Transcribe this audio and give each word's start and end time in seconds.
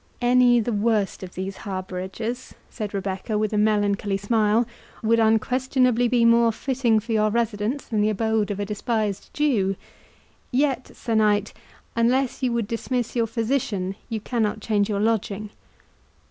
"Any, 0.19 0.59
the 0.59 0.73
worst 0.73 1.21
of 1.21 1.35
these 1.35 1.57
harbourages," 1.57 2.55
said 2.71 2.91
Rebecca, 2.91 3.37
with 3.37 3.53
a 3.53 3.57
melancholy 3.59 4.17
smile, 4.17 4.65
"would 5.03 5.19
unquestionably 5.19 6.07
be 6.07 6.25
more 6.25 6.51
fitting 6.51 6.99
for 6.99 7.11
your 7.11 7.29
residence 7.29 7.85
than 7.85 8.01
the 8.01 8.09
abode 8.09 8.49
of 8.49 8.59
a 8.59 8.65
despised 8.65 9.31
Jew; 9.31 9.75
yet, 10.51 10.89
Sir 10.97 11.13
Knight, 11.13 11.53
unless 11.95 12.41
you 12.41 12.51
would 12.51 12.67
dismiss 12.67 13.15
your 13.15 13.27
physician, 13.27 13.93
you 14.09 14.19
cannot 14.19 14.59
change 14.59 14.89
your 14.89 14.99
lodging. 14.99 15.51